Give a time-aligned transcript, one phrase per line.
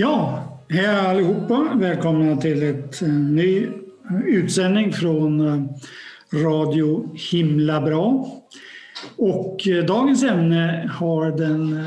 [0.00, 1.74] Ja, hej allihopa.
[1.76, 3.68] Välkomna till ett eh, ny
[4.26, 5.64] utsändning från eh,
[6.32, 8.28] Radio Himla Bra.
[9.16, 11.84] Och eh, dagens ämne har den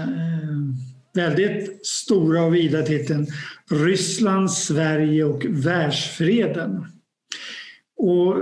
[1.14, 3.28] väldigt stora och vida titeln
[3.70, 6.86] Ryssland, Sverige och världsfreden.
[7.98, 8.36] Och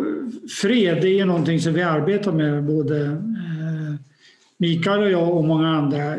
[0.62, 3.23] fred är någonting som vi arbetar med, både
[4.58, 6.17] Mikael och jag och många andra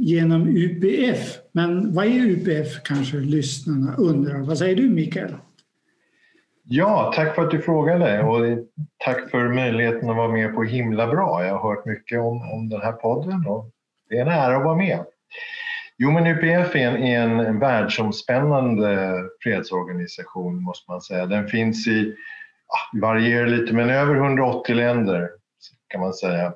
[0.00, 1.43] genom UPF.
[1.56, 4.38] Men vad är UPF kanske lyssnarna undrar.
[4.38, 5.34] Vad säger du Mikael?
[6.64, 8.58] Ja, tack för att du frågade och
[9.04, 11.44] tack för möjligheten att vara med på Himla bra.
[11.44, 13.70] Jag har hört mycket om, om den här podden och
[14.08, 15.04] det är en ära att vara med.
[15.98, 21.26] Jo, men UPF är en, en, en världsomspännande fredsorganisation måste man säga.
[21.26, 22.14] Den finns i,
[22.66, 25.30] ah, varierar lite, men över 180 länder
[25.88, 26.52] kan man säga.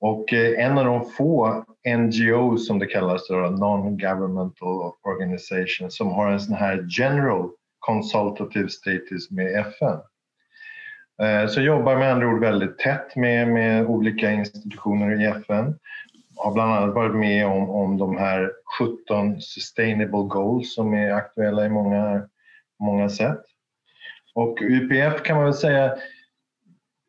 [0.00, 1.64] Och eh, en av de få
[1.96, 9.58] NGO som det kallas, Non-Governmental Organization, som har en sån här general consultative status med
[9.60, 9.98] FN.
[11.22, 15.74] Eh, så jobbar med andra ord väldigt tätt med, med olika institutioner i FN.
[16.36, 21.66] Har bland annat varit med om, om de här 17 sustainable goals som är aktuella
[21.66, 22.28] i många,
[22.80, 23.40] många sätt.
[24.34, 25.94] Och UPF kan man väl säga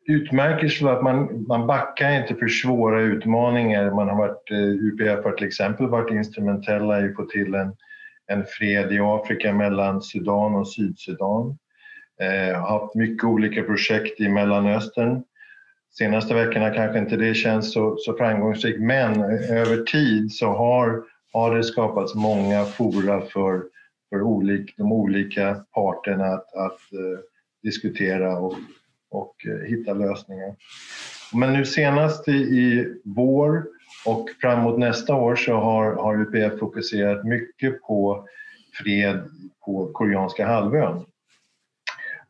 [0.08, 3.90] utmärker sig för att man, man backar inte för svåra utmaningar.
[3.90, 7.72] Man har varit, eh, UPF har till exempel varit instrumentella i att få till en,
[8.26, 11.58] en fred i Afrika mellan Sudan och Sydsudan.
[12.20, 15.22] Eh, har haft mycket olika projekt i Mellanöstern.
[15.98, 21.02] Senaste veckorna kanske inte det känns så, så framgångsrikt men eh, över tid så har,
[21.32, 23.62] har det skapats många fora för,
[24.10, 27.18] för olik, de olika parterna att, att eh,
[27.62, 28.54] diskutera och
[29.10, 30.54] och eh, hitta lösningar.
[31.32, 33.66] Men nu senast i, i vår
[34.06, 38.28] och framåt nästa år så har, har UPF fokuserat mycket på
[38.72, 39.22] fred
[39.66, 41.04] på koreanska halvön.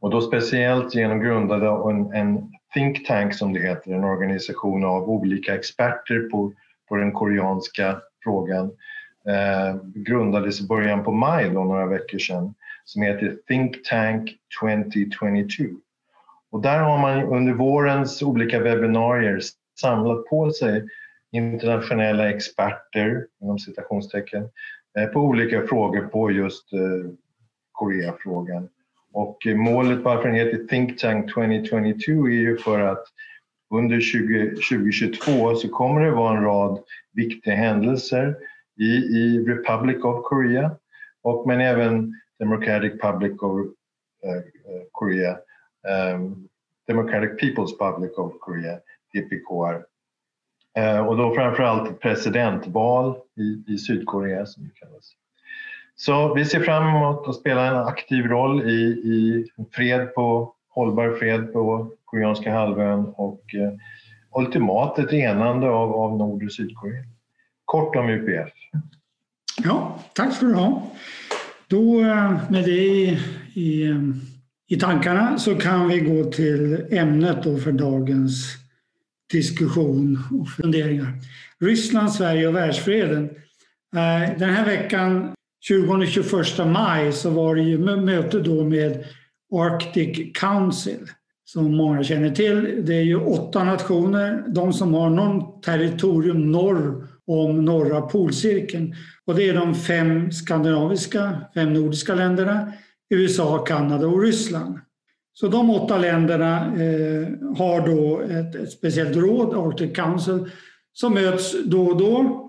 [0.01, 5.11] Och då speciellt genom grundade en, en think tank som det heter, en organisation av
[5.11, 6.53] olika experter på,
[6.89, 8.71] på den koreanska frågan.
[9.29, 15.65] Eh, grundades i början på maj, då, några veckor sedan, som heter Think Tank 2022.
[16.51, 19.41] Och där har man under vårens olika webbinarier
[19.81, 20.89] samlat på sig
[21.33, 24.49] internationella experter, inom citationstecken,
[24.99, 27.11] eh, på olika frågor på just eh,
[27.73, 28.69] Koreafrågan.
[29.13, 33.05] Och eh, målet varför den heter Think Tank 2022 är ju för att
[33.75, 36.79] under 20, 2022 så kommer det vara en rad
[37.13, 38.37] viktiga händelser
[38.81, 40.71] i, i Republic of Korea
[41.23, 43.73] och men även Democratic Public of uh,
[44.93, 45.39] Korea
[46.15, 46.49] um,
[46.87, 48.79] Democratic People's Public of Korea,
[49.15, 49.85] DPKR.
[50.79, 55.13] Ehm, och då framförallt presidentval i, i Sydkorea som det kallas.
[55.97, 61.17] Så vi ser fram emot att spela en aktiv roll i, i fred på, hållbar
[61.19, 63.73] fred på koreanska halvön och eh,
[64.41, 67.05] ultimat ett enande av, av Nord och Sydkorea.
[67.65, 68.53] Kort om UPF.
[69.65, 70.83] Ja, tack ska du ha.
[71.67, 73.19] Då eh, med det i,
[73.55, 73.99] i eh,
[74.69, 78.57] i tankarna så kan vi gå till ämnet då för dagens
[79.33, 81.13] diskussion och funderingar.
[81.61, 83.25] Ryssland, Sverige och världsfreden.
[83.97, 85.33] Eh, den här veckan,
[85.69, 89.05] 20-21 maj, så var det ju möte då med
[89.53, 91.07] Arctic Council
[91.45, 92.83] som många känner till.
[92.87, 98.95] Det är ju åtta nationer, de som har någon territorium norr om norra polcirkeln.
[99.25, 102.73] Och det är de fem skandinaviska, fem nordiska länderna,
[103.11, 104.79] USA, Kanada och Ryssland.
[105.33, 110.51] Så de åtta länderna eh, har då ett, ett, speciellt råd, Arctic Council,
[110.93, 112.45] som möts då och då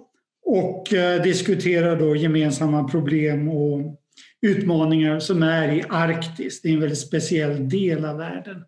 [0.45, 3.99] och eh, diskuterar då gemensamma problem och
[4.41, 6.61] utmaningar som är i Arktis.
[6.61, 8.63] Det är en väldigt speciell del av världen.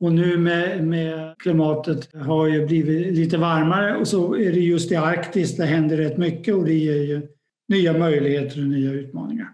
[0.00, 4.92] Och nu med, med klimatet har ju blivit lite varmare och så är det just
[4.92, 7.22] i Arktis det händer rätt mycket och det ger ju
[7.68, 9.48] nya möjligheter och nya utmaningar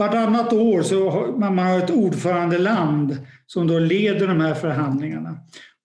[0.00, 3.16] vartannat år så har man har ett ordförandeland
[3.46, 5.38] som då leder de här förhandlingarna.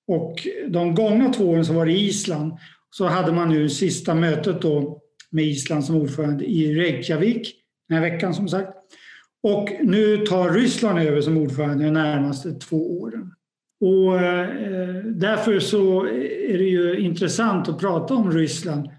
[0.08, 2.54] Och de gångna två åren så var det Island.
[2.90, 5.02] Så hade man nu sista mötet då
[5.32, 7.56] med Island som ordförande i Reykjavik
[7.90, 8.70] den här veckan som sagt.
[9.44, 13.32] Och nu tar Ryssland över som ordförande de närmaste två åren.
[13.82, 16.06] Och eh, därför så
[16.50, 18.90] är det ju intressant att prata om Ryssland.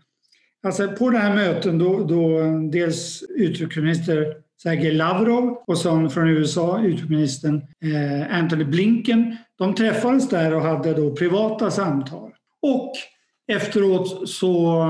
[0.67, 2.41] Alltså på det här möten då, då
[2.73, 9.37] dels utrikesminister Sergej Lavrov och sen från USA, utrikesministern eh, Anthony Blinken.
[9.58, 12.31] De träffades där och hade då privata samtal.
[12.62, 12.93] Och
[13.53, 14.85] efteråt så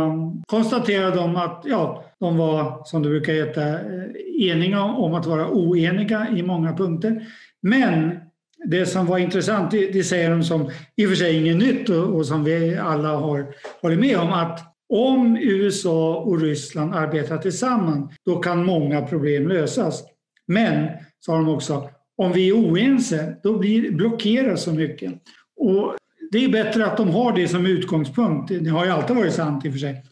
[0.47, 5.49] konstaterade de att ja, de var, som det brukar heta, eh, eniga om att vara
[5.49, 7.27] oeniga i många punkter.
[7.63, 8.19] Men
[8.65, 12.27] det som var intressant, det, säger de som i och för sig inget nytt och
[12.27, 13.47] som vi alla har
[13.83, 20.05] hållit med om, att om USA och Ryssland arbetar tillsammans, då kan många problem lösas.
[20.47, 20.89] Men,
[21.21, 25.13] sa de också, om vi är oense, då blir, blockeras så mycket.
[25.57, 25.97] Och
[26.31, 28.53] det är bättre att de har det som utgångspunkt.
[28.61, 30.05] Det har ju alltid varit sant i och för sig.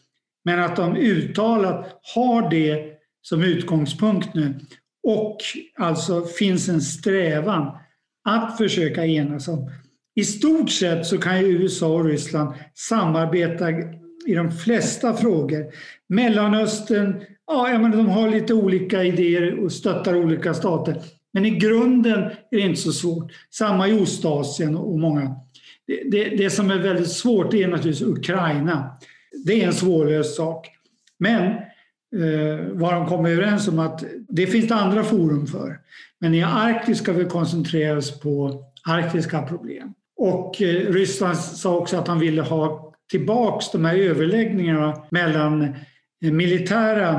[0.45, 4.59] Men att de uttalat har det som utgångspunkt nu
[5.07, 5.37] och
[5.77, 7.77] alltså finns en strävan
[8.23, 9.71] att försöka enas om.
[10.15, 13.65] I stort sett så kan ju USA och Ryssland samarbeta
[14.25, 15.65] i de flesta frågor.
[16.07, 20.95] Mellanöstern, ja, jag menar, de har lite olika idéer och stöttar olika stater.
[21.33, 23.31] Men i grunden är det inte så svårt.
[23.49, 25.35] Samma i Ostasien och många.
[25.87, 28.97] Det, det, det som är väldigt svårt är naturligtvis Ukraina.
[29.45, 30.67] Det är en svårlöst sak.
[31.17, 35.79] Men eh, vad de kommer överens om att det finns det andra forum för.
[36.19, 39.93] Men i Arktis ska vi koncentrera oss på arktiska problem.
[40.17, 45.61] Och eh, Ryssland sa också att han ville ha tillbaks de här överläggningarna mellan
[46.25, 47.13] eh, militära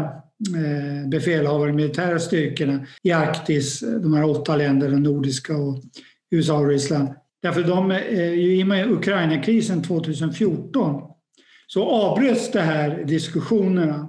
[0.56, 5.82] eh, befälhavare, militära styrkorna i Arktis, de här åtta länderna, nordiska och
[6.30, 7.08] USA och Ryssland.
[7.42, 11.02] Därför de, eh, i och med Ukraina-krisen 2014
[11.66, 14.08] så avbröts de här diskussionerna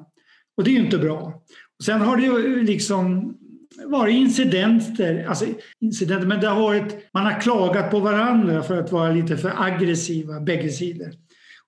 [0.58, 1.44] och det är ju inte bra.
[1.84, 3.38] Sen har det ju liksom
[3.86, 5.46] varit incidenter, alltså
[5.82, 9.54] incidenter, men det har varit, man har klagat på varandra för att vara lite för
[9.58, 11.12] aggressiva, bägge sidor.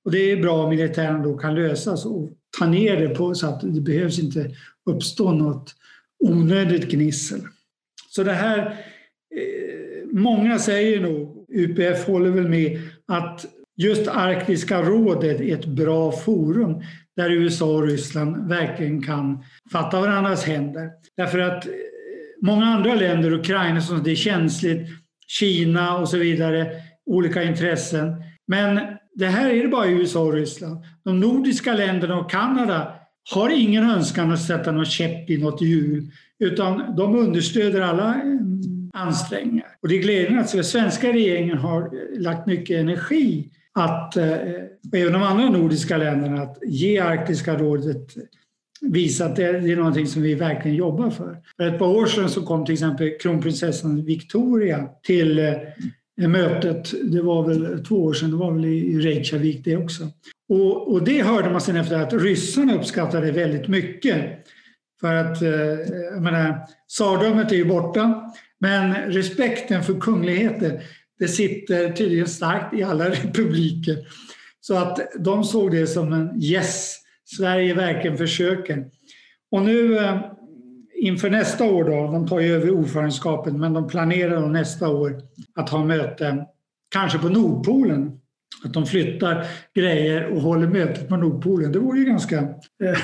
[0.10, 2.30] Och det är bra om militären då kan lösas och
[2.60, 4.52] ta ner det på så att det behövs inte
[4.90, 5.76] uppstå något
[6.20, 7.42] onödigt gnissel.
[8.10, 8.58] Så det här,
[9.36, 13.46] eh, många säger nog, UPF håller väl med, att
[13.78, 16.84] just Arktiska rådet är ett bra forum
[17.16, 20.90] där USA och Ryssland verkligen kan fatta varandras händer.
[21.18, 21.72] Därför att eh,
[22.42, 24.88] många andra länder, Ukraina som det är känsligt,
[25.28, 26.72] Kina och så vidare,
[27.06, 28.24] olika intressen.
[28.48, 28.80] Men
[29.20, 30.78] det här är det bara i USA och Ryssland.
[31.04, 32.94] De nordiska länderna och Kanada
[33.34, 38.22] har ingen önskan att sätta någon käpp i något hjul utan de understöder alla eh,
[38.94, 39.68] ansträngningar.
[39.82, 44.32] Och det är glädjande att den svenska regeringen har eh, lagt mycket energi att, eh,
[44.92, 48.16] och även de andra nordiska länderna, att ge Arktiska rådet
[48.82, 51.38] visa att det är någonting som vi verkligen jobbar för.
[51.58, 55.40] För ett par år sedan så kom till exempel kronprinsessan Victoria till
[56.28, 60.04] mötet, det var väl två år sedan, det var väl i Reykjavik det också.
[60.50, 64.46] Och, och det hörde man sen efter att ryssarna uppskattade väldigt mycket.
[65.02, 65.52] För att, eh,
[66.14, 70.84] jag menar, tsardömet är ju borta, men respekten för kungligheter,
[71.20, 73.98] det sitter tydligen starkt i alla republiker.
[74.62, 76.96] Så att de såg det som en yes,
[77.38, 78.86] Sverige verkligen försöker.
[79.52, 80.22] Och nu eh,
[81.00, 85.22] inför nästa år då, de tar ju över ordförandeskapet, men de planerar nästa år
[85.56, 86.46] att ha möte,
[86.90, 88.12] kanske på Nordpolen.
[88.66, 91.72] Att de flyttar grejer och håller mötet på Nordpolen.
[91.72, 92.40] Det vore ju ganska
[92.84, 93.00] eh,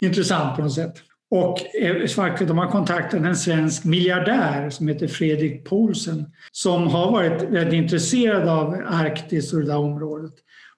[0.00, 0.94] intressant på något sätt.
[1.30, 7.12] Och eh, faktiskt, de har kontaktat en svensk miljardär som heter Fredrik Poulsen som har
[7.12, 10.34] varit väldigt intresserad av Arktis och det där området.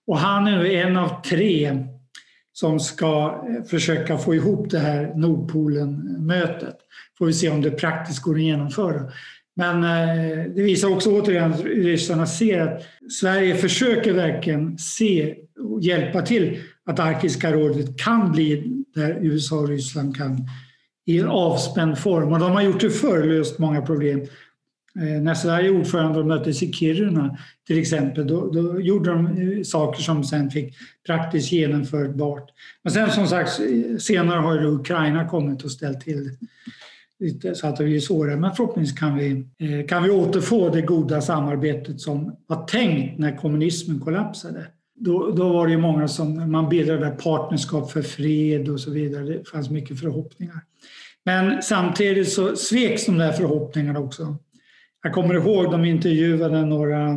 [0.06, 1.86] Och han är nu en av tre
[2.60, 6.76] som ska eh, försöka få ihop det här Nordpolen-mötet.
[7.18, 9.12] Får vi se om det praktiskt går att genomföra.
[9.56, 12.82] Men eh, det visar också återigen att ryssarna ser att
[13.20, 19.68] Sverige försöker verkligen se och hjälpa till att Arktiska rådet kan bli där USA och
[19.68, 20.48] Ryssland kan
[21.06, 22.32] i en avspänd form.
[22.32, 24.20] Och de har gjort det förr, löst många problem.
[24.96, 29.62] Eh, när Sverige ordförande och möttes i Kiruna till exempel, då, då, gjorde de eh,
[29.62, 30.74] saker som sen fick
[31.06, 32.50] praktiskt genomförbart.
[32.82, 33.60] Men sen som sagt,
[33.98, 36.30] senare har Ukraina kommit och ställt till
[37.20, 38.36] lite så att det blir svårare.
[38.36, 43.36] Men förhoppningsvis kan vi, eh, kan vi återfå det goda samarbetet som var tänkt när
[43.36, 44.66] kommunismen kollapsade.
[44.94, 49.24] Då, då var det många som man bildade partnerskap för fred och så vidare.
[49.24, 50.60] Det fanns mycket förhoppningar.
[51.24, 54.36] Men samtidigt så sveks de där förhoppningarna också.
[55.02, 57.16] Jag kommer ihåg de intervjuade några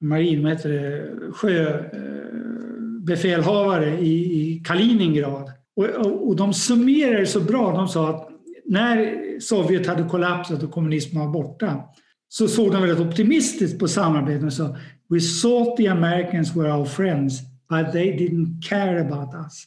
[0.00, 5.50] marin, vad heter det, sjöbefälhavare i, i Kaliningrad.
[5.76, 7.76] Och, och, och de summerade så bra.
[7.76, 8.28] De sa att
[8.64, 11.82] när Sovjet hade kollapsat och kommunismen var borta
[12.28, 14.76] så såg de väldigt optimistiskt på samarbetet och sa
[15.08, 19.64] We thought the Americans were our friends but they didn't care about us.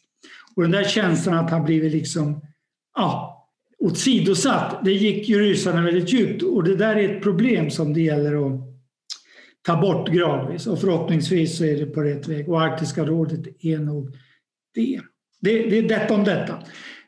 [0.55, 2.41] Och den där känslan att han blivit liksom
[2.95, 3.36] ja,
[3.79, 8.01] åsidosatt, det gick ju ryssarna väldigt djupt och det där är ett problem som det
[8.01, 8.61] gäller att
[9.61, 13.79] ta bort gradvis och förhoppningsvis så är det på rätt väg och Arktiska rådet är
[13.79, 14.15] nog
[14.73, 15.01] det.
[15.41, 16.63] Det, det är detta om detta.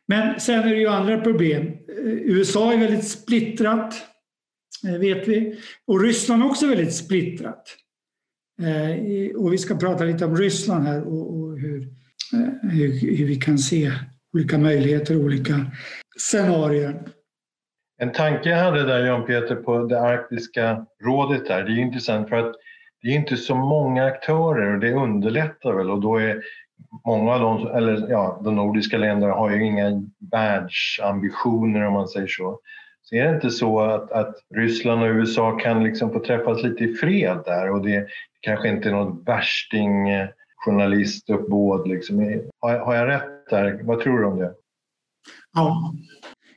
[0.08, 1.68] Men sen är det ju andra problem.
[1.68, 1.74] Eh,
[2.06, 3.94] USA är väldigt splittrat,
[4.88, 5.60] eh, vet vi.
[5.88, 7.78] Och Ryssland är också väldigt splittrat.
[8.62, 11.88] Eh, och vi ska prata lite om Ryssland här och, och hur,
[12.72, 13.92] hur, hur, vi kan se
[14.34, 15.72] olika möjligheter, olika
[16.20, 17.00] scenarier.
[18.02, 22.30] En tanke jag hade där Jan Peter på det arktiska rådet där, det är intressant
[22.30, 22.56] för att
[23.02, 26.42] det är inte så många aktörer och det underlättar väl och då är
[27.06, 32.28] många av de, eller ja, de nordiska länderna har ju inga världsambitioner om man säger
[32.28, 32.60] så.
[33.02, 36.84] Så är det inte så att, att Ryssland och USA kan liksom få träffas lite
[36.84, 38.08] i fred där och det
[38.42, 42.42] kanske inte är något värsting eh, journalistuppbåd liksom.
[42.60, 43.80] Har, har jag rätt där?
[43.84, 44.54] Vad tror du om det?
[45.54, 45.94] Ja,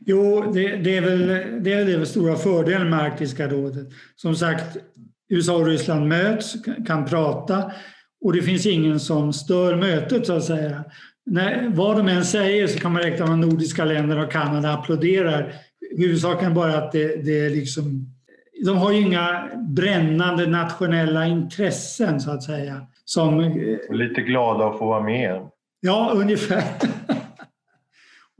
[0.06, 1.26] Jo, det, det, är väl
[1.62, 3.88] det är den stora fördelen med Arktiska rådet.
[4.16, 4.76] Som sagt,
[5.28, 6.54] USA och Ryssland möts,
[6.86, 7.72] kan prata
[8.24, 10.84] och det finns ingen som stör mötet så att säga.
[11.26, 14.72] När, vad de än säger så kan man räkna med att nordiska länderna och Kanada
[14.72, 15.54] applåderar.
[15.96, 18.06] Huvudsaken bara att det, det är liksom...
[18.64, 22.86] De har ju inga brännande nationella intressen så att säga.
[23.04, 23.40] Som,
[23.90, 25.40] Lite glada att få vara med.
[25.80, 26.62] Ja, ungefär.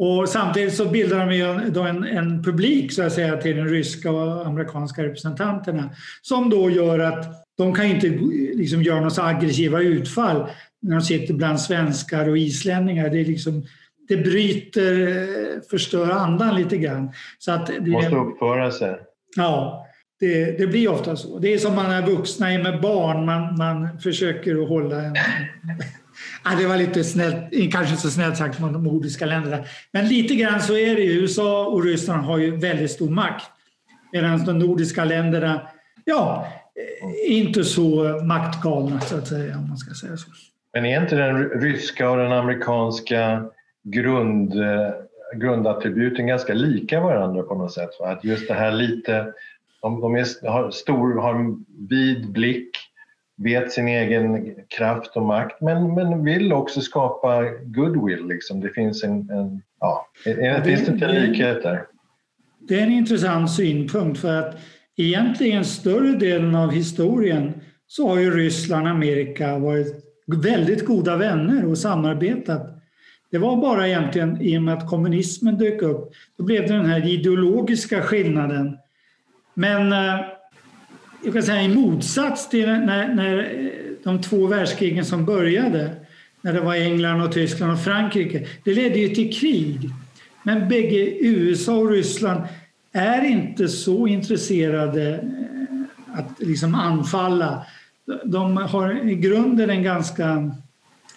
[0.05, 3.65] Och samtidigt så bildar de ju då en, en publik så att säga till de
[3.65, 5.91] ryska och amerikanska representanterna
[6.23, 7.27] som då gör att
[7.59, 8.09] de kan inte
[8.55, 10.47] liksom göra några aggressiva utfall
[10.83, 13.11] när de sitter bland svenskar och islänningar.
[13.11, 13.67] Det, är liksom,
[14.09, 17.13] det bryter, förstör andan lite grann.
[17.39, 18.99] Så att det, Måste uppföra sig.
[19.37, 19.87] Ja,
[20.21, 21.39] det, det, blir ofta så.
[21.39, 25.17] Det är som man är vuxna med barn, man, man försöker att hålla en,
[26.45, 29.65] Ja, det var lite snällt, kanske inte så snällt sagt från de nordiska länderna.
[29.93, 31.21] Men lite grann så är det ju.
[31.21, 33.45] USA och Ryssland har ju väldigt stor makt.
[34.13, 35.61] Medan de nordiska länderna,
[36.05, 36.47] ja,
[37.27, 40.31] eh, inte så maktgalna så att säga, om man ska säga så.
[40.75, 43.45] Men är inte den ryska och den amerikanska
[43.85, 44.91] grund, eh,
[45.37, 47.91] grundattributen ganska lika varandra på något sätt?
[48.01, 49.33] Att just det här lite,
[49.83, 52.77] de, de är, har, stor, har en vid blick,
[53.37, 58.27] vet sin egen kraft och makt men, men vill också skapa goodwill.
[58.27, 58.61] Liksom.
[58.61, 61.87] Det finns en, en ja, det, finns det en likhet där?
[62.69, 64.57] Det är en intressant synpunkt för att
[64.97, 67.53] egentligen större delen av historien
[67.87, 72.83] så har ju Ryssland och Amerika varit väldigt goda vänner och samarbetat.
[73.31, 76.87] Det var bara egentligen i och med att kommunismen dök upp, då blev det den
[76.87, 78.79] här ideologiska skillnaden.
[79.55, 80.21] Men eh,
[81.25, 83.71] jag kan säga i motsats till när, när
[84.05, 85.91] de två världskrigen som började,
[86.41, 89.91] när det var England och Tyskland och Frankrike, det ledde ju till krig.
[90.43, 92.43] Men bägge USA och Ryssland
[92.93, 97.67] är inte så intresserade eh, att liksom anfalla.
[98.25, 100.25] De har i grunden en ganska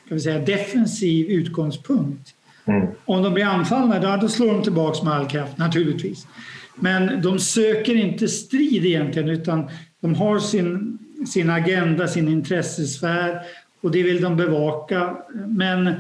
[0.08, 2.36] kan vi säga, defensiv utgångspunkt.
[2.66, 2.88] Mm.
[3.06, 6.28] Om de blir anfallna, då slår de tillbaka med all kraft naturligtvis.
[6.76, 9.70] Men de söker inte strid egentligen utan
[10.06, 10.98] de har sin,
[11.28, 13.42] sin agenda, sin intressesfär
[13.82, 15.18] och det vill de bevaka.
[15.48, 15.94] Men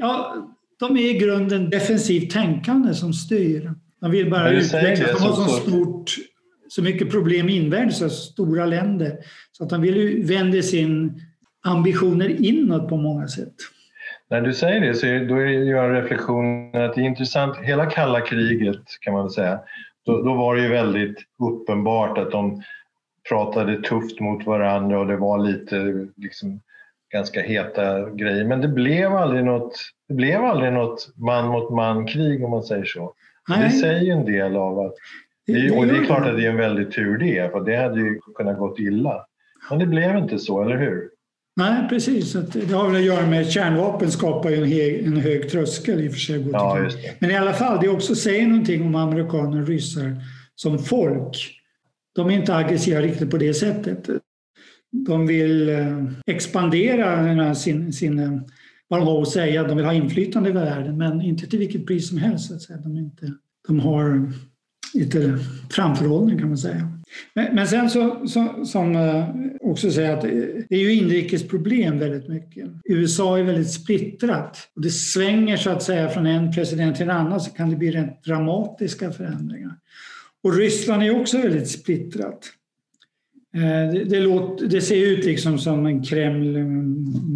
[0.00, 0.36] ja,
[0.80, 3.72] de är i grunden defensivt tänkande som styr.
[4.00, 5.06] De vill bara utveckla.
[5.06, 6.10] De har så, stort,
[6.68, 9.16] så mycket problem invärdes, så stora länder.
[9.52, 11.22] Så att de vill vända sin
[11.64, 13.54] ambitioner inåt på många sätt.
[14.30, 17.86] När du säger det så är, då är jag reflektionen att det är intressant, hela
[17.86, 19.58] kalla kriget kan man väl säga,
[20.06, 22.62] då, då var det ju väldigt uppenbart att de
[23.28, 26.60] pratade tufft mot varandra och det var lite liksom,
[27.12, 28.44] ganska heta grejer.
[28.44, 29.76] Men det blev aldrig något,
[30.08, 33.14] det blev aldrig något man mot man-krig om man säger så.
[33.48, 34.94] Det säger en del av att...
[35.76, 38.20] Och det är klart att det är en väldig tur det, för det hade ju
[38.34, 39.26] kunnat gått illa.
[39.70, 41.08] Men det blev inte så, eller hur?
[41.56, 42.32] Nej, precis.
[42.32, 46.08] Det har väl att göra med att kärnvapen skapar en, hög, en hög tröskel i
[46.08, 46.48] och för sig.
[46.52, 46.88] Ja,
[47.18, 50.16] Men i alla fall, det också säger någonting om amerikaner och ryssar
[50.54, 51.61] som folk.
[52.14, 54.08] De är inte aggressiva riktigt på det sättet.
[55.06, 58.40] De vill eh, expandera sin, sin, eh,
[58.88, 59.64] vad de har att säga.
[59.64, 62.48] De vill ha inflytande i världen, men inte till vilket pris som helst.
[62.48, 62.78] Så att säga.
[62.78, 63.32] De, inte,
[63.68, 64.32] de har
[64.94, 65.38] lite
[65.70, 66.98] framförhållning kan man säga.
[67.34, 69.26] Men, men sen så, så, som eh,
[69.60, 70.22] också säger att
[70.68, 72.68] det är ju inrikesproblem väldigt mycket.
[72.84, 77.16] USA är väldigt splittrat och det svänger så att säga från en president till en
[77.16, 79.76] annan så kan det bli rent dramatiska förändringar.
[80.42, 82.50] Och Ryssland är också väldigt splittrat.
[83.54, 86.64] Eh, det, det, låter, det, ser ut liksom som en Kreml, eh,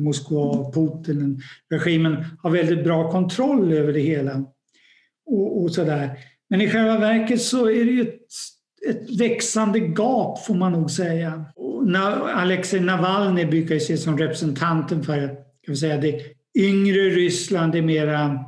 [0.02, 4.44] Moskva, Putin, regimen har väldigt bra kontroll över det hela.
[5.26, 6.18] Och, och sådär.
[6.50, 8.26] Men i själva verket så är det ju ett
[8.88, 11.44] ett växande gap får man nog säga.
[12.34, 16.20] Alexej Navalny brukar ju ses som representanten för kan vi säga, det
[16.58, 18.38] yngre Ryssland, det mera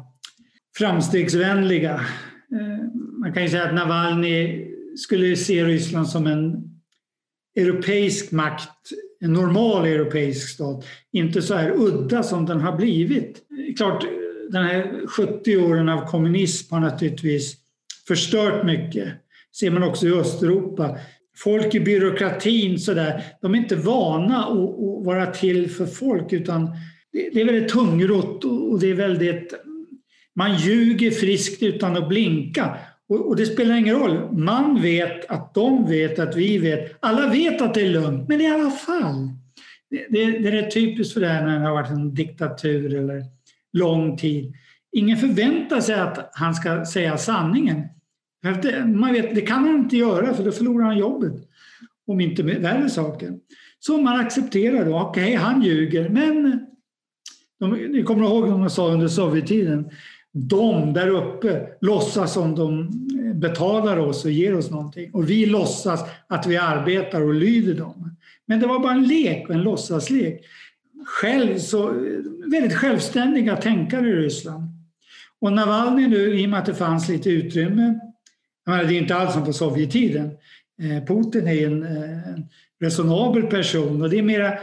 [0.79, 2.00] framstegsvänliga.
[3.28, 4.66] Man kan ju säga att Navalny
[4.97, 6.70] skulle se Ryssland som en
[7.56, 13.42] europeisk makt, en normal europeisk stat, inte så här udda som den har blivit.
[13.76, 14.04] Klart,
[14.50, 17.56] den här 70 åren av kommunism har naturligtvis
[18.08, 19.08] förstört mycket.
[19.58, 20.99] ser man också i Östeuropa.
[21.37, 26.70] Folk i byråkratin så där, de är inte vana att, vara till för folk utan
[27.12, 29.54] det är väldigt tungrott och det är väldigt...
[30.35, 32.78] Man ljuger friskt utan att blinka.
[33.09, 34.33] Och, det spelar ingen roll.
[34.33, 36.97] Man vet att de vet att vi vet.
[37.00, 39.29] Alla vet att det är lugnt, men i alla fall.
[39.91, 43.25] Det, det, det är typiskt för det här när det har varit en diktatur eller
[43.73, 44.55] lång tid.
[44.93, 47.83] Ingen förväntar sig att han ska säga sanningen.
[48.87, 51.35] Man vet, det kan han inte göra för då förlorar han jobbet.
[52.07, 53.33] Om inte värre saker.
[53.79, 56.67] Så man accepterar då, okej okay, han ljuger men
[57.61, 59.91] de, ni kommer ihåg vad man sa under Sovjettiden?
[60.47, 62.90] De där uppe låtsas som de
[63.35, 68.16] betalar oss och ger oss någonting och vi låtsas att vi arbetar och lyder dem.
[68.47, 70.45] Men det var bara en lek, en låtsaslek.
[71.07, 71.92] Själv så,
[72.50, 74.64] väldigt självständiga tänkare i Ryssland.
[75.40, 78.00] Och Navalny nu, i och med att det fanns lite utrymme,
[78.66, 80.30] menar, det är inte alls som på Sovjettiden.
[80.83, 82.47] Eh, Putin är en, eh, en
[82.80, 84.59] resonabel person och det är mera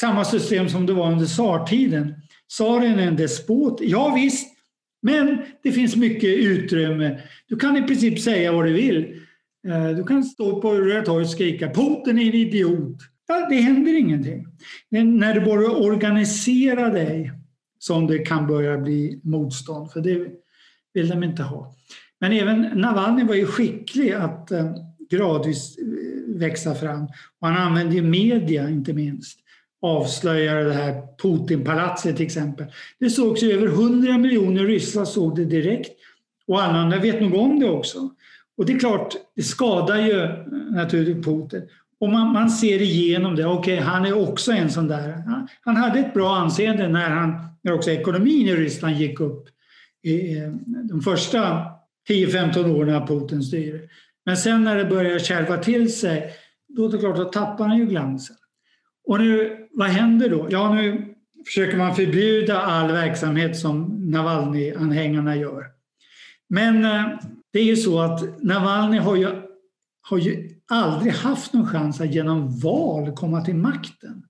[0.00, 2.14] samma system som det var under tsartiden.
[2.48, 4.51] Tsaren är en despot, ja visst,
[5.02, 7.20] men det finns mycket utrymme.
[7.48, 9.20] Du kan i princip säga vad du vill.
[9.68, 12.98] Eh, du kan stå på Röda torget och skrika Putin är en idiot.
[13.28, 14.46] Ja, det händer ingenting.
[14.88, 17.32] Men när du börjar organisera dig
[17.78, 20.26] som det kan börja bli motstånd, för det
[20.94, 21.74] vill de inte ha.
[22.20, 24.74] Men även Navalny var ju skicklig att eh,
[25.10, 27.04] gradvis eh, växa fram.
[27.40, 29.38] Och han använde ju media inte minst
[29.82, 32.66] avslöjade det här Putinpalatset till exempel.
[32.98, 35.92] Det sågs ju över 100 miljoner ryssar såg det direkt
[36.46, 38.10] och alla andra vet nog om det också.
[38.56, 40.30] Och det är klart, det skadar ju eh,
[40.70, 41.62] naturligtvis Putin.
[42.00, 43.46] Och man, man ser igenom det.
[43.46, 45.22] Okej, okay, han är också en sån där.
[45.60, 49.48] Han hade ett bra anseende när, han, när också ekonomin i Ryssland gick upp
[50.02, 50.36] i
[50.88, 51.66] de första
[52.08, 53.80] 10-15 åren av Putins styre.
[54.24, 56.32] Men sen när det börjar kärva till sig,
[56.68, 58.36] då är det klart att tappar han ju glansen.
[59.12, 60.46] Och nu, vad händer då?
[60.50, 61.14] Ja, nu
[61.46, 65.66] försöker man förbjuda all verksamhet som Navalny-anhängarna gör.
[66.48, 67.04] Men eh,
[67.52, 69.28] det är ju så att Navalny har ju,
[70.02, 74.22] har ju aldrig haft någon chans att genom val komma till makten.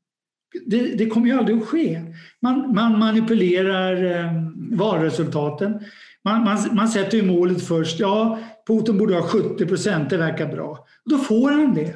[0.67, 2.03] Det, det kommer ju aldrig att ske.
[2.41, 4.33] Man, man manipulerar eh,
[4.71, 5.81] valresultaten.
[6.25, 8.01] Man, man, man sätter ju målet först.
[8.01, 10.87] Ja, Putin borde ha 70 procent, det verkar bra.
[11.05, 11.95] Då får han det.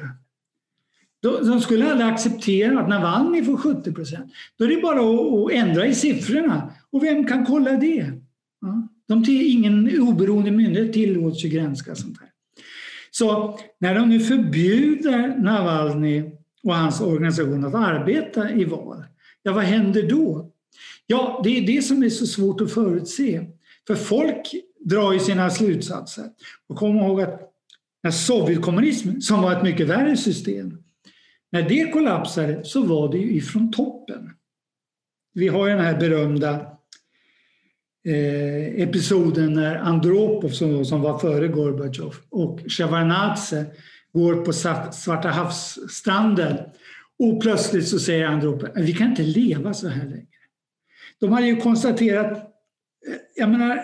[1.21, 4.33] De skulle aldrig acceptera att Navalny får 70 procent.
[4.57, 6.69] Då är det bara att ändra i siffrorna.
[6.91, 8.11] Och vem kan kolla det?
[9.07, 12.29] De till, ingen oberoende myndighet tillåts ju granska sånt här.
[13.11, 16.23] Så när de nu förbjuder Navalny
[16.63, 19.03] och hans organisation att arbeta i val,
[19.43, 20.51] ja vad händer då?
[21.07, 23.45] Ja, det är det som är så svårt att förutse.
[23.87, 26.25] För folk drar ju sina slutsatser.
[26.67, 27.41] Och kom ihåg att
[28.03, 30.77] när Sovjetkommunismen, som var ett mycket värre system,
[31.51, 34.29] när det kollapsade så var det ju ifrån toppen.
[35.33, 36.53] Vi har ju den här berömda
[38.05, 43.65] eh, episoden när Andropov, som, som var före Gorbatjov, och Sjevardnadze
[44.13, 44.53] går på
[44.91, 46.57] Svarta havsstranden
[47.19, 50.27] och plötsligt så säger Andropov vi kan inte leva så här längre.
[51.19, 53.81] De hade ju konstaterat, eh, jag menar,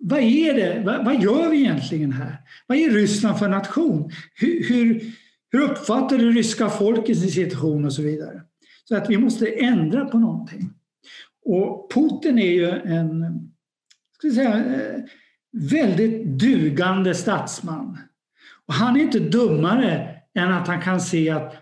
[0.00, 0.82] vad är det?
[0.84, 2.36] Vad, vad, gör vi egentligen här?
[2.66, 4.10] Vad är Ryssland för nation?
[4.34, 5.14] Hur, hur,
[5.54, 8.42] hur uppfattar det ryska folket sin situation och så vidare?
[8.84, 10.70] Så att vi måste ändra på någonting.
[11.44, 13.24] Och Putin är ju en
[14.18, 15.00] ska säga, eh,
[15.52, 17.98] väldigt dugande statsman.
[18.66, 21.54] Och han är inte dummare än att han kan se att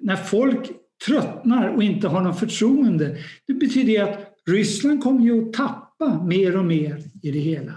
[0.00, 0.70] när folk
[1.06, 6.56] tröttnar och inte har något förtroende, det betyder att Ryssland kommer ju att tappa mer
[6.56, 7.72] och mer i det hela.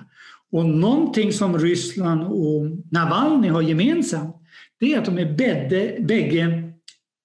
[0.51, 4.35] Och någonting som Ryssland och Navalny har gemensamt,
[4.81, 6.73] det är att de är bägge, bägge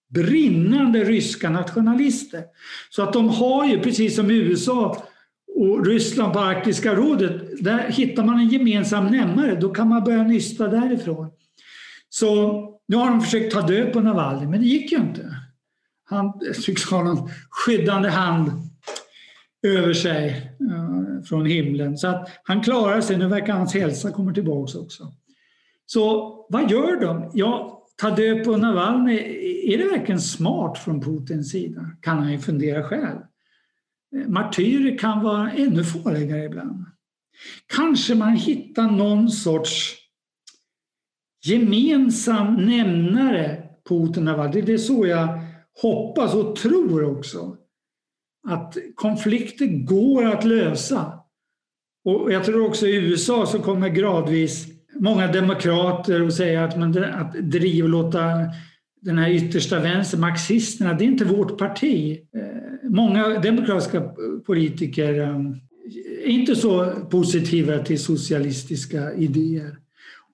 [0.08, 2.44] brinnande ryska nationalister.
[2.90, 5.06] Så att de har ju, precis som USA
[5.54, 9.54] och Ryssland på Arktiska rådet, där hittar man en gemensam nämnare.
[9.60, 11.30] Då kan man börja nysta därifrån.
[12.08, 12.52] Så
[12.88, 15.36] nu har de försökt ta död på Navalny, men det gick ju inte.
[16.04, 16.32] Han
[16.64, 18.50] tycks ha någon skyddande hand
[19.66, 21.98] över sig uh, från himlen.
[21.98, 23.18] Så att han klarar sig.
[23.18, 25.12] Nu verkar hans hälsa komma tillbaka också.
[25.86, 27.30] Så vad gör de?
[27.34, 29.18] Ja, ta död på Navalny,
[29.72, 31.90] är det verkligen smart från Putins sida?
[32.00, 33.18] Kan han ju fundera själv.
[34.16, 36.84] Eh, martyrer kan vara ännu farligare ibland.
[37.66, 39.94] Kanske man hittar någon sorts
[41.44, 44.60] gemensam nämnare Putin och Navalny.
[44.60, 45.40] Det är så jag
[45.82, 47.56] hoppas och tror också.
[48.48, 51.20] Att konflikter går att lösa.
[52.04, 57.04] Och jag tror också i USA så kommer gradvis många demokrater och säga att, man,
[57.04, 58.20] att driva och låta
[59.00, 62.18] den här yttersta vänstern, marxisterna, det är inte vårt parti.
[62.36, 64.02] Eh, många demokratiska
[64.46, 65.40] politiker eh,
[66.24, 69.76] är inte så positiva till socialistiska idéer.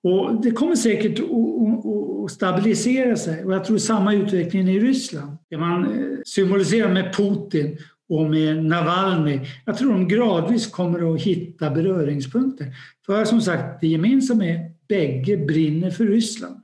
[0.03, 5.37] Och det kommer säkert att stabilisera sig och jag tror samma utveckling i Ryssland.
[5.49, 7.77] Det man eh, symboliserar med Putin
[8.15, 9.39] och med Navalny.
[9.65, 12.67] Jag tror de gradvis kommer att hitta beröringspunkter.
[13.05, 16.63] För som sagt, det gemensamma är att bägge brinner för Ryssland.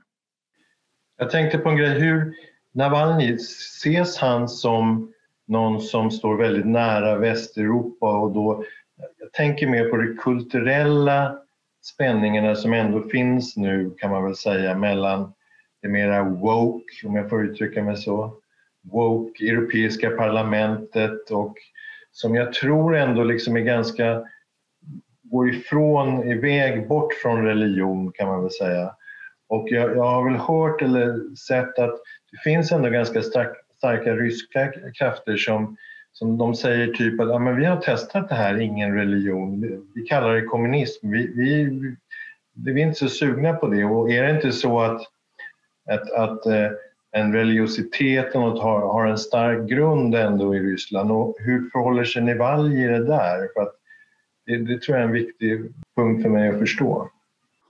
[1.18, 2.34] Jag tänkte på en grej, hur
[2.72, 5.12] Navalny, ses han som
[5.46, 8.64] någon som står väldigt nära Västeuropa och då,
[9.18, 11.38] jag tänker mer på de kulturella
[11.82, 15.32] spänningarna som ändå finns nu kan man väl säga mellan
[15.82, 18.39] det mera woke, om jag får uttrycka mig så,
[18.82, 21.54] woke Europeiska parlamentet och
[22.12, 24.22] som jag tror ändå liksom är ganska
[25.30, 28.94] går ifrån, iväg bort från religion kan man väl säga.
[29.48, 32.00] Och jag, jag har väl hört eller sett att
[32.32, 35.76] det finns ändå ganska stark, starka ryska krafter som,
[36.12, 39.80] som de säger typ att ja, men vi har testat det här, ingen religion, vi,
[39.94, 41.70] vi kallar det kommunism, vi, vi,
[42.54, 43.84] vi är inte så sugna på det.
[43.84, 45.02] Och är det inte så att,
[45.88, 46.70] att, att eh,
[47.12, 52.22] en religiositet och har, har en stark grund ändå i Ryssland och hur förhåller sig
[52.22, 53.48] Nivalj i det där?
[53.54, 53.72] För att
[54.46, 55.60] det, det tror jag är en viktig
[55.96, 57.10] punkt för mig att förstå.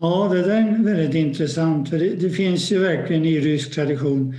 [0.00, 1.90] Ja, det där är väldigt intressant.
[1.90, 4.35] För det, det, finns ju verkligen i rysk tradition,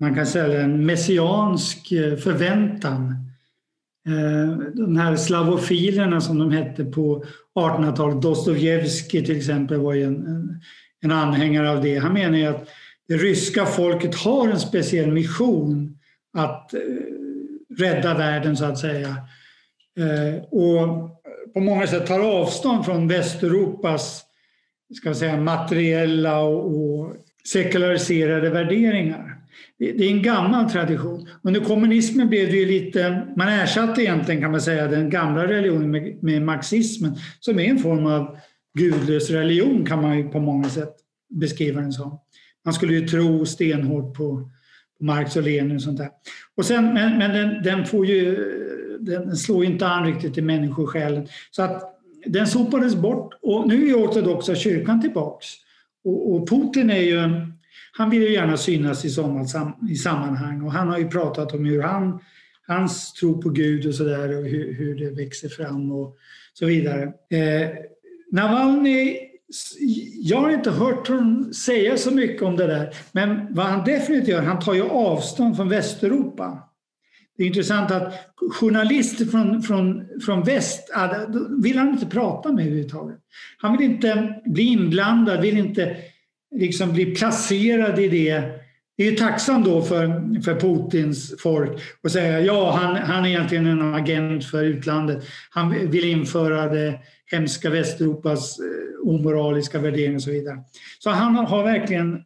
[0.00, 3.14] man kan säga en messiansk eh, förväntan.
[4.06, 7.24] Eh, de här slavofilerna som de hette på
[7.58, 10.60] 1800-talet, Dostojevskij till exempel var ju en,
[11.00, 11.98] en anhängare av det.
[11.98, 12.68] Han menar ju att
[13.08, 15.98] det ryska folket har en speciell mission
[16.32, 16.80] att eh,
[17.78, 19.16] rädda världen så att säga.
[19.98, 21.10] Eh, och
[21.54, 24.24] på många sätt tar avstånd från Västeuropas
[24.94, 27.14] ska säga, materiella och,
[27.52, 29.34] sekulariserade värderingar.
[29.78, 31.28] Det, är en gammal tradition.
[31.42, 35.90] Under kommunismen blev det ju lite, man ersatte egentligen kan man säga den gamla religionen
[35.90, 38.38] med, med marxismen som är en form av
[38.78, 40.94] gudlös religion kan man ju på många sätt
[41.30, 42.18] beskriva den som.
[42.68, 44.50] Man skulle ju tro stenhårt på,
[44.98, 46.08] på Marx och Lenin och sånt där.
[46.56, 48.36] Och sen, men men den, den får ju,
[49.00, 51.28] den slår ju inte an riktigt i människosjälen.
[51.50, 55.46] Så att den sopades bort och nu är ortodoxa kyrkan tillbaks.
[56.04, 57.18] Och, och Putin är ju,
[57.92, 61.64] han vill ju gärna synas i sådana i sammanhang och han har ju pratat om
[61.64, 62.20] hur han,
[62.66, 66.16] hans tro på Gud och sådär och hur, hur det växer fram och
[66.54, 67.02] så vidare.
[67.30, 67.68] Eh,
[68.32, 69.27] Navalny,
[70.22, 74.28] jag har inte hört honom säga så mycket om det där men vad han definitivt
[74.28, 76.68] gör, han tar ju avstånd från Västeuropa.
[77.36, 78.14] Det är intressant att
[78.60, 80.90] journalister från, från, från väst
[81.62, 83.18] vill han inte prata med överhuvudtaget.
[83.58, 85.96] Han vill inte bli inblandad, vill inte
[86.54, 88.42] liksom bli placerad i det.
[88.96, 93.66] Det är tacksam då för, för Putins folk att säga ja, han, han är egentligen
[93.66, 95.24] en agent för utlandet.
[95.50, 96.98] Han vill införa det
[97.30, 100.58] hemska Västeuropas eh, omoraliska värderingar och så vidare.
[100.98, 102.20] Så han har verkligen eh,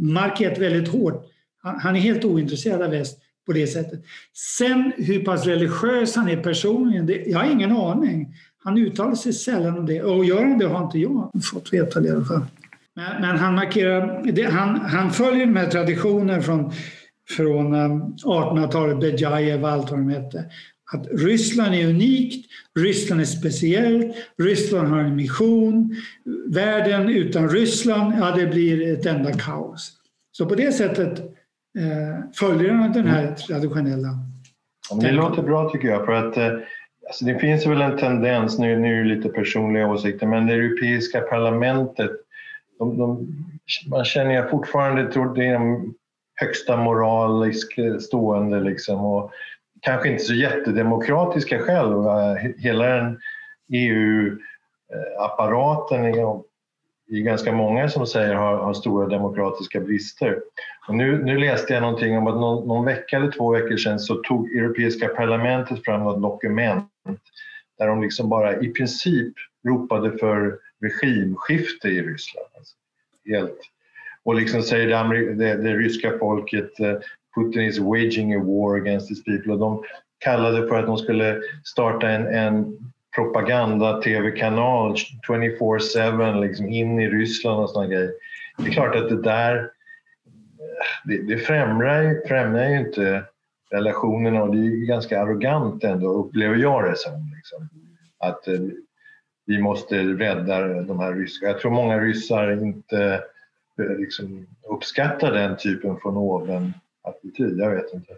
[0.00, 1.24] markerat väldigt hårt.
[1.62, 4.02] Han, är helt ointresserad av väst på det sättet.
[4.58, 8.34] Sen hur pass religiös han är personligen, det, jag har ingen aning.
[8.64, 12.00] Han uttalar sig sällan om det och gör han det har inte jag fått veta
[12.00, 12.46] det i alla fall.
[12.94, 16.72] Men, men han markerar, det, han, han följer de här traditionerna från,
[17.36, 17.88] från eh,
[18.24, 20.44] 1800-talet, Bejajev och allt vad de hette.
[20.92, 22.46] Att Ryssland är unikt,
[22.78, 25.96] Ryssland är speciellt, Ryssland har en mission.
[26.46, 29.92] Världen utan Ryssland, ja det blir ett enda kaos.
[30.32, 31.18] Så på det sättet
[31.78, 33.34] eh, följer den här mm.
[33.34, 34.08] traditionella.
[34.90, 36.52] Ja, det låter bra tycker jag för att eh,
[37.06, 40.54] alltså det finns väl en tendens, nu, nu är det lite personliga åsikter, men det
[40.54, 42.10] europeiska parlamentet,
[42.78, 43.28] de, de,
[43.90, 45.94] man känner ju fortfarande tror det är de
[46.34, 49.30] högsta moraliskt stående liksom och
[49.82, 52.34] kanske inte så jättedemokratiska själva.
[52.34, 53.20] Hela den
[53.72, 54.42] EU-apparaten
[57.12, 60.40] det är ganska många som säger har, har stora demokratiska brister.
[60.88, 64.00] Och nu, nu läste jag någonting om att någon, någon, vecka eller två veckor sedan
[64.00, 66.88] så tog Europeiska parlamentet fram något dokument
[67.78, 69.34] där de liksom bara i princip
[69.68, 72.46] ropade för regimskifte i Ryssland.
[72.56, 72.74] Alltså,
[73.26, 73.60] helt.
[74.24, 76.96] Och liksom säger det, det, det ryska folket eh,
[77.36, 79.52] Putin is waging a war against his people.
[79.52, 79.82] Och de
[80.18, 82.78] kallade för att de skulle starta en, en
[83.14, 84.94] propaganda-tv-kanal
[85.28, 88.12] 24-7 liksom in i Ryssland och såna grejer.
[88.58, 89.70] Det är klart att det där
[91.04, 93.24] det, det främjar, främjar ju inte
[93.70, 97.32] relationerna och det är ganska arrogant ändå, upplever jag det som.
[97.36, 97.68] Liksom.
[98.18, 98.60] Att eh,
[99.46, 101.46] vi måste rädda de här ryska...
[101.46, 103.22] Jag tror många ryssar inte
[103.78, 107.58] eh, liksom, uppskattar den typen från oven attityd.
[107.58, 108.12] Jag vet inte.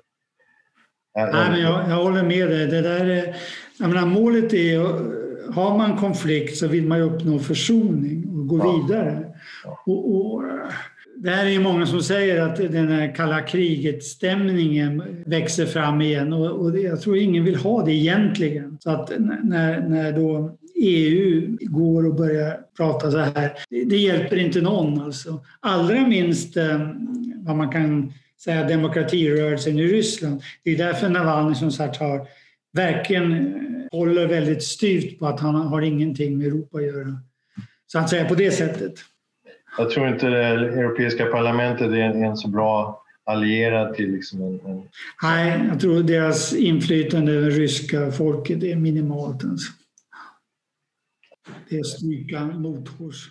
[1.16, 2.66] Nej, men jag, jag håller med dig.
[2.66, 3.37] Det där är,
[3.79, 4.79] jag menar, målet är
[5.53, 8.83] har man konflikt så vill man ju uppnå försoning och gå ja.
[8.83, 9.25] vidare.
[9.64, 9.83] Ja.
[9.87, 10.42] Och, och,
[11.16, 16.33] det här är ju många som säger att den här kalla kriget-stämningen växer fram igen
[16.33, 18.79] och, och jag tror ingen vill ha det egentligen.
[18.81, 24.37] Så att när, när då EU går och börjar prata så här, det, det hjälper
[24.37, 25.44] inte någon alltså.
[25.61, 26.88] Allra minst eh,
[27.37, 30.42] vad man kan säga demokratirörelsen i Ryssland.
[30.64, 32.27] Det är därför Navalny som sagt har
[32.73, 37.18] verkligen eh, håller väldigt styvt på att han har ingenting med Europa att göra.
[37.87, 38.94] Så att säga på det sättet.
[39.79, 44.61] Jag tror inte det europeiska parlamentet är en, en så bra allierad till liksom en,
[44.66, 44.83] en...
[45.23, 49.44] Nej, jag tror deras inflytande över ryska folket är minimalt.
[49.44, 49.73] Alltså.
[51.68, 53.31] Det är stryka mothårs.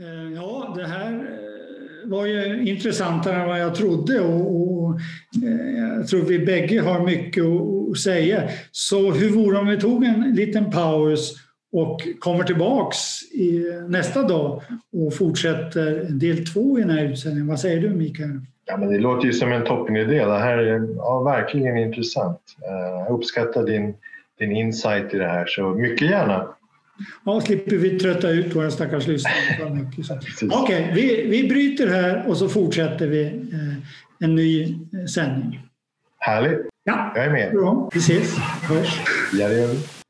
[0.00, 1.63] Eh, ja, det här eh,
[2.04, 5.00] var ju intressantare än vad jag trodde och, och
[5.44, 7.44] eh, jag tror vi bägge har mycket
[7.90, 8.42] att säga.
[8.72, 11.34] Så hur vore om vi tog en liten paus
[11.72, 14.62] och kommer tillbaks i nästa dag
[14.92, 17.48] och fortsätter del två i den här utsändningen.
[17.48, 18.40] Vad säger du Mikael?
[18.66, 20.24] Ja, men det låter ju som en toppenidé.
[20.24, 22.40] Det här är ja, verkligen intressant.
[22.68, 23.94] Eh, jag uppskattar din,
[24.38, 26.48] din insight i det här, så mycket gärna.
[27.24, 29.34] Ja, slipper vi trötta ut våra stackars lyssnare
[30.42, 35.60] Okej, okay, vi, vi bryter här och så fortsätter vi eh, en ny eh, sändning.
[36.18, 36.60] Härligt.
[36.84, 37.52] Ja, jag är med.
[37.52, 37.90] Bra.
[37.94, 38.38] Vi ses.
[38.38, 39.00] Hörs.
[39.32, 40.03] Ja, det gör vi.